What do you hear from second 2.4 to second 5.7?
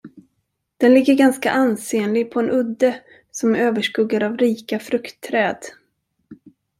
udde, som är överskuggad av rika fruktträd.